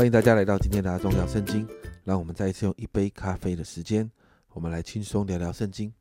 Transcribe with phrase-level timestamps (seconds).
[0.00, 1.68] 欢迎大家来到今天的重要圣经。
[2.04, 4.10] 让我们再一次用一杯咖啡的时间，
[4.54, 5.92] 我们来轻松聊聊圣经。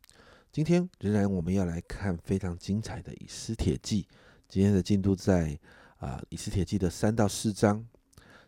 [0.53, 4.07] 今天仍然我们要来看非常精彩的以斯帖记。
[4.47, 5.59] 今天的进度在
[5.97, 7.85] 啊以斯帖记的三到四章。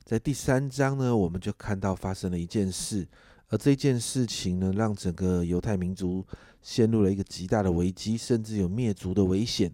[0.05, 3.05] 在第三章呢，我们就看到发生了一件事，
[3.49, 6.25] 而这件事情呢，让整个犹太民族
[6.61, 9.69] 陷入了一个极大的危机，甚至有灭族的危险。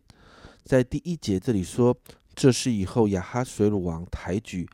[0.64, 1.96] 在第一节这里说，
[2.34, 4.68] 这是以后亚哈水鲁王抬举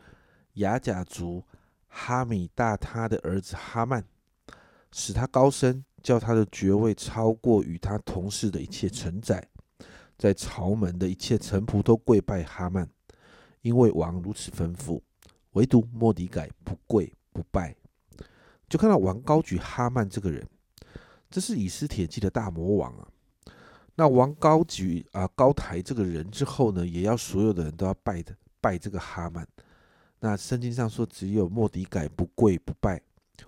[0.53, 1.43] 雅甲族
[1.87, 4.03] 哈米大他的儿子哈曼，
[4.91, 9.47] 使他高升，叫他的爵位超过与他同事的一切臣宰，
[10.17, 12.87] 在朝门的一切臣仆都跪拜哈曼，
[13.61, 15.01] 因为王如此吩咐。
[15.53, 17.75] 唯独莫迪改不跪不拜，
[18.67, 20.43] 就看到王高举哈曼这个人，
[21.29, 23.07] 这是以斯帖记的大魔王啊。
[23.95, 29.47] 那王高举啊高抬这个人之后呢，也要所有的人都要拜的拜这个哈曼。
[30.23, 33.01] 那圣经上说只有莫迪改不跪不拜，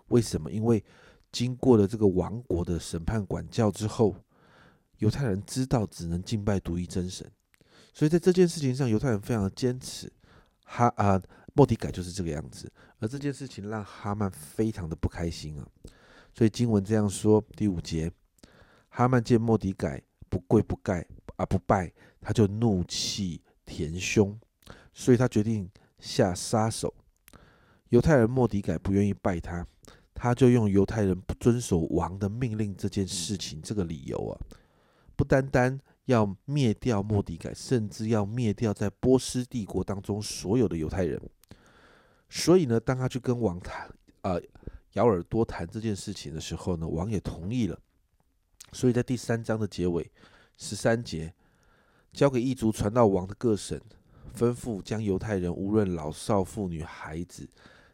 [0.10, 0.52] 为什么？
[0.52, 0.84] 因为
[1.32, 4.14] 经过了这个王国的审判管教之后，
[4.98, 7.26] 犹太人知道只能敬拜独一真神，
[7.94, 10.12] 所以在这件事情上，犹太人非常的坚持。
[10.66, 11.22] 哈啊。
[11.58, 15.66] 莫迪改就是这个样子，而这件事情让哈曼非常的不开心啊，
[16.34, 18.12] 所以经文这样说：第五节，
[18.90, 21.90] 哈曼见莫迪改不跪不盖啊不拜，
[22.20, 24.38] 他就怒气填胸，
[24.92, 25.72] 所以他决定
[26.06, 26.94] 下杀手。
[27.90, 29.66] 犹太人莫迪改不愿意拜他，
[30.14, 34.34] 他就用犹太人不遵守王的命令这件事情这个理由啊，
[35.16, 35.80] 不单单。
[36.06, 41.20] 要灭掉莫迪改，甚至要灭掉在波斯帝国当中所有的犹太人。
[42.30, 44.40] 所以呢，当他去跟王谈，呃，
[44.94, 47.80] 咬耳朵谈这件事情的时候呢，王也同意了。
[48.72, 50.12] 所以在第三章的结尾
[50.58, 51.34] 十三节，
[52.14, 53.82] 交给异族传到王的各省，
[54.36, 57.48] 吩咐将犹太人无论老少妇女孩子，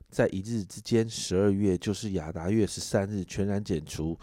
[0.10, 4.18] 在一日之间，十二月就是亚达月十三日，全然剪除，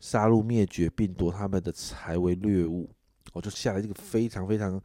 [0.00, 2.90] 杀戮灭绝，并夺他们的财为掠物。
[3.32, 4.80] 我就下了这个非常非常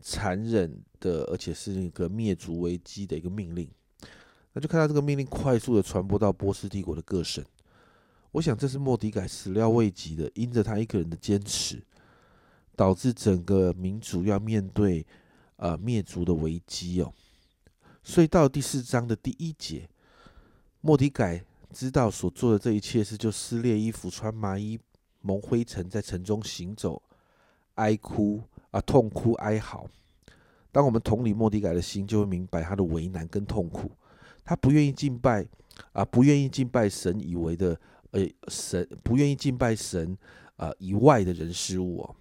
[0.00, 3.68] 残忍的，而且是一个灭族危机的一个命令。
[4.52, 7.44] 那就看到这个命令快速的传播到波斯帝国的各省。
[8.32, 11.82] 我想这是莫迪改始料未及的，因着他一个人的坚持，
[12.74, 15.06] 导致整个民族要面对
[15.56, 17.12] 呃灭族的危机哦。
[18.02, 19.88] 所以到第四章的第一节，
[20.80, 24.78] 莫迪改知道所做的这一切事，就撕裂衣服，穿麻衣，
[25.22, 27.02] 蒙灰尘，在城中行走。
[27.76, 29.88] 哀哭啊，痛哭哀嚎。
[30.70, 33.90] 当我们同理莫迪改的心，就会明白他的为难跟痛苦。
[34.44, 35.44] 他不愿意敬拜
[35.92, 40.16] 啊，不愿意敬拜神以为的，呃，神不愿意敬拜神
[40.56, 42.16] 啊以外的人事物哦。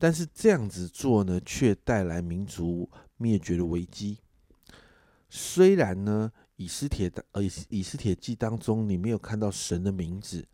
[0.00, 2.88] 但是这样子做呢，却带来民族
[3.18, 4.16] 灭绝的危机。
[5.28, 10.48] 虽然呢，以斯帖的呃以斯帖记当中，你没有看到神的名字。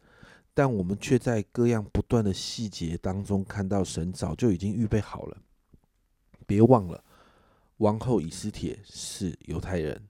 [0.52, 5.36] 但我们却在各样不断的细节当中看到，神早就已经预备好了。
[6.46, 7.04] 别忘了，
[7.76, 10.08] 王后以斯帖是犹太人，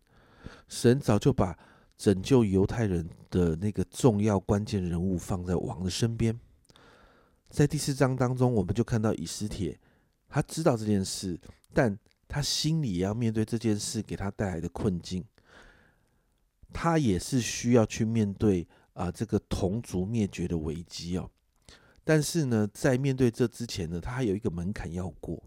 [0.68, 1.58] 神早就把
[1.98, 6.38] 拯救犹太人的那个重要关键人物放在王的身边。
[7.50, 9.78] 在第四章当中，我们就看到以斯帖，
[10.28, 11.38] 他知道这件事，
[11.72, 11.98] 但
[12.28, 15.24] 他心里也要面对这件事给他带来的困境，
[16.72, 18.66] 他也是需要去面对。
[18.96, 21.30] 啊，这个同族灭绝的危机哦，
[22.02, 25.38] 但是呢，在面对这之前呢，他还有一个门槛要过，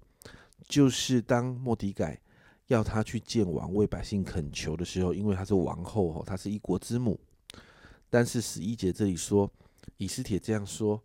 [0.68, 2.22] 就是当莫迪改
[2.68, 7.20] 要他去见王为百姓恳求的时候，因为他是王后哦，他是一国之母。
[8.08, 9.52] 但是十一节这里说，
[9.98, 11.04] 以斯帖这样说：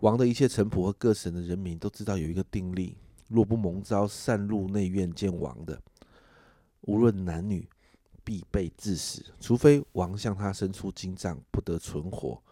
[0.00, 2.96] 王的一切臣仆和各省的人民都知道有一个定例，
[3.28, 5.80] 若不蒙召擅入内院见王的，
[6.82, 7.68] 无论男女。
[8.26, 12.42] 必被致死，除非王向他伸出金杖，不得存活。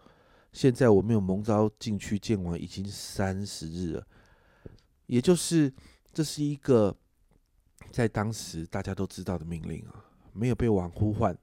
[0.51, 4.07] 现在我没有蒙召进去见王，已经三十日了，
[5.07, 5.73] 也就是
[6.13, 6.95] 这是一个
[7.89, 10.05] 在当时大家都知道的命令啊。
[10.31, 11.35] 没有被王呼唤，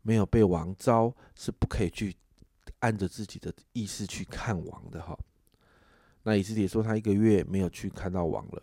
[0.00, 2.16] 没有被王召，是不可以去
[2.80, 5.18] 按着自己的意思去看王的哈。
[6.22, 8.62] 那以斯帖说他一个月没有去看到王了，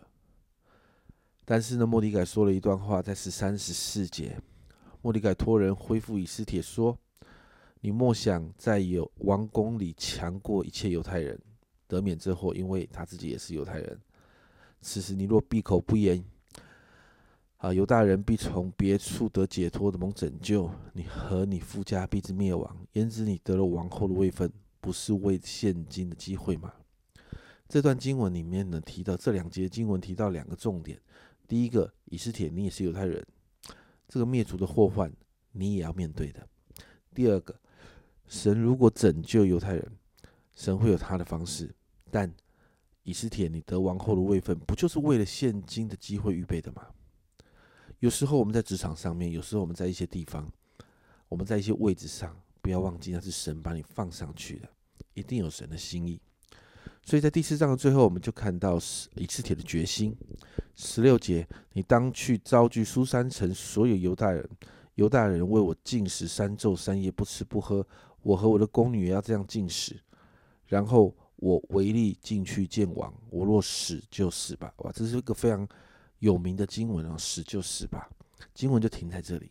[1.44, 4.40] 但是呢，莫迪改说了一段话，在十三十四节。
[5.00, 6.98] 莫迪改托人恢复以斯帖说
[7.80, 11.40] ：“你莫想在有王宫里强过一切犹太人，
[11.86, 14.00] 得免这祸，因为他自己也是犹太人。
[14.80, 16.22] 此时你若闭口不言，
[17.58, 22.76] 啊，犹大人必从别处得解脱的蒙拯救，你和你夫家必之灭亡。
[22.92, 24.48] 焉知你得了王后的位分，
[24.80, 26.72] 不是为现今的机会吗？”
[27.68, 31.00] 这段经文里面呢，提到这两节经文提到两个重点：
[31.48, 33.26] 第一个，以斯帖，你也是犹太人。
[34.06, 35.12] 这个灭族的祸患
[35.50, 36.48] 你也要面对的。
[37.12, 37.52] 第二个，
[38.28, 39.92] 神如果拯救犹太人，
[40.54, 41.74] 神会有他的方式，
[42.08, 42.32] 但
[43.02, 46.86] 以斯帖你得王后的位分，不就是为了现今的机会预备的吗？
[48.00, 50.48] 有时候我们在职场上面，有时候我们在一些地方，
[51.28, 54.68] 我们在一些位置上，不要忘记那是神把你放上去的，
[55.14, 56.20] 一定有神的心意。
[57.02, 58.76] 所以在第四章的最后，我们就看到
[59.16, 60.16] 以斯帖的决心。
[60.76, 64.48] 十六节，你当去召集苏山城所有犹大人，
[64.94, 67.84] 犹大人为我进食三昼三夜，不吃不喝。
[68.22, 69.98] 我和我的宫女也要这样进食。
[70.66, 74.72] 然后我唯力进去见王，我若死就死吧。
[74.78, 75.66] 哇，这是一个非常。
[76.18, 78.08] 有名的经文啊，死就死吧。
[78.54, 79.50] 经文就停在这里。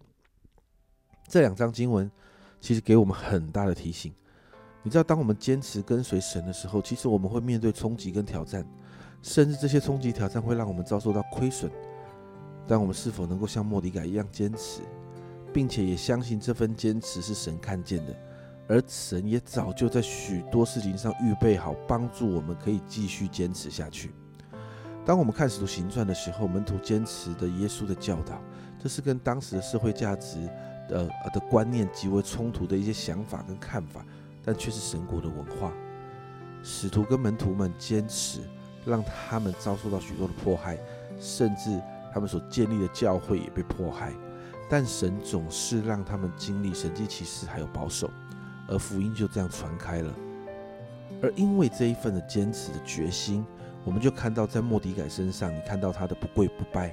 [1.28, 2.10] 这两章经文
[2.60, 4.14] 其实给我们很大的提醒。
[4.84, 8.66] 你知道，当我们坚持跟随神的时候，其实我们会面对冲击跟挑战，
[9.22, 11.70] 甚至这些冲击挑战会让我们遭受到亏损。
[12.66, 14.82] 但我们是否能够像莫迪改一样坚持，
[15.54, 18.16] 并且也相信这份坚持是神看见的，
[18.70, 24.14] 而神也早就在许多事情上预备好，帮助我们可以继续坚持下去。
[25.08, 28.42] 当我们看使徒行传的时候，门徒坚持的耶稣的教导，
[28.78, 30.38] 这是跟当时的社会价值
[30.90, 34.06] 的的观念极为冲突的一些想法跟看法，
[34.44, 35.72] 但却是神国的文化。
[36.62, 38.42] 使徒跟门徒们坚持，
[38.86, 40.78] 让他们遭受到许多的迫害，
[41.22, 41.82] 甚至
[42.14, 44.12] 他们所建立的教会也被迫害。
[44.70, 48.10] 但神总是让他们经历神迹奇事，还有保守，
[48.68, 50.14] 而福音就这样传开了。
[51.24, 53.46] 而因为这一份的坚持的决心。
[53.88, 56.90] 我们就看到，在莫迪改身上，你看到他的不跪不拜；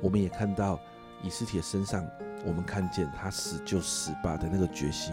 [0.00, 0.78] 我们也看到
[1.20, 2.06] 以斯帖身上，
[2.46, 5.12] 我们看见他死就死吧的那个决心。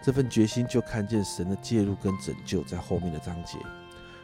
[0.00, 3.58] 这份决心就看见神的介入跟拯救在后面的章节。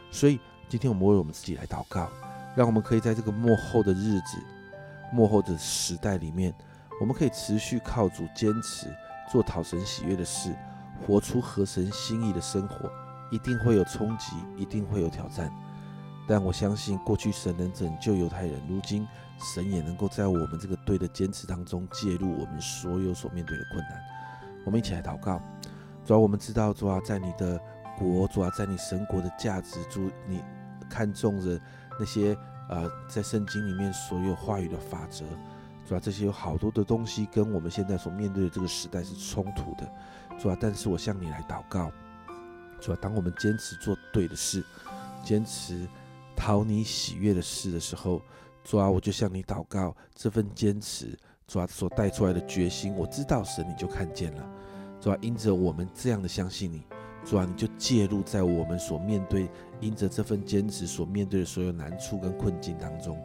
[0.09, 2.09] 所以，今天我们为我们自己来祷告，
[2.55, 4.39] 让我们可以在这个幕后的日子、
[5.13, 6.51] 幕后的时代里面，
[6.99, 8.87] 我们可以持续靠主坚持
[9.31, 10.55] 做讨神喜悦的事，
[11.05, 12.91] 活出合神心意的生活。
[13.31, 15.51] 一定会有冲击，一定会有挑战。
[16.27, 19.07] 但我相信，过去神能拯救犹太人，如今
[19.37, 24.01] 神也能够在我们这个对的坚持当中介入我们所有所面对的困难。
[24.65, 25.39] 我们一起来祷告，
[26.03, 27.59] 主要我们知道，主要在你的
[27.95, 30.43] 国，主要在你神国的价值，主你
[30.89, 31.61] 看重的
[31.99, 32.35] 那些
[32.69, 35.23] 呃，在圣经里面所有话语的法则，
[35.85, 39.87] 主要这些有好多的东西跟我们现在所面对的这个时代是冲突的，
[40.39, 41.91] 主要但是我向你来祷告，
[42.81, 44.63] 主要当我们坚持做对的事，
[45.23, 45.87] 坚持。
[46.35, 48.21] 讨你喜悦的事的时候，
[48.63, 51.17] 主啊，我就向你祷告，这份坚持，
[51.47, 54.49] 主啊所带出来的决心，我知道神你就看见了，
[54.99, 56.83] 主啊，因着我们这样的相信你，
[57.23, 59.49] 主啊，你就介入在我们所面对，
[59.79, 63.17] 因着这份坚持所面对的所有难处跟困境当中，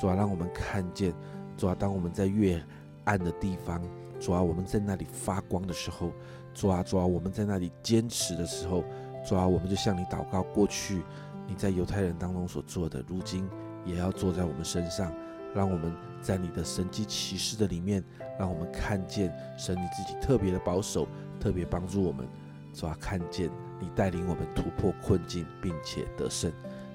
[0.00, 1.14] 主啊，让我们看见，
[1.56, 2.62] 主啊，当我们在越
[3.04, 3.82] 暗的地方，
[4.20, 6.12] 主啊，我们在那里发光的时候，
[6.54, 8.84] 主啊，主啊，我们在那里坚持的时候，
[9.26, 11.02] 主啊，我们就向你祷告过去。
[11.46, 13.48] 你在犹太人当中所做的，如今
[13.84, 15.12] 也要做在我们身上，
[15.54, 18.02] 让我们在你的神迹启示的里面，
[18.38, 21.06] 让我们看见神你自己特别的保守，
[21.38, 22.26] 特别帮助我们，
[22.72, 26.50] 主要看见你带领我们突破困境，并且得胜。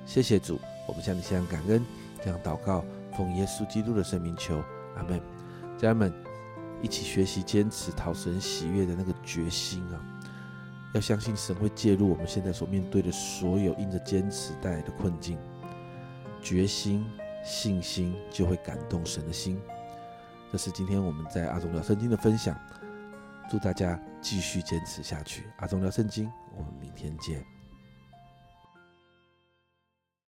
[0.06, 1.86] 谢谢主，我们向你献上感恩，
[2.24, 2.84] 这样祷告，
[3.16, 4.62] 奉耶稣基督的圣名求，
[4.96, 5.22] 阿门。
[5.78, 6.12] 家人们，
[6.82, 10.02] 一起学习坚持讨神喜悦的那个决心啊！
[10.94, 15.38] 要相信神会介入我们现在所面对的所有因着坚持带来的困境，
[16.42, 17.06] 决心、
[17.44, 19.62] 信心就会感动神的心。
[20.52, 22.60] 这是今天我们在阿忠聊圣经的分享，
[23.50, 25.44] 祝大家继续坚持下去。
[25.58, 27.59] 阿忠聊圣经，我们明天见。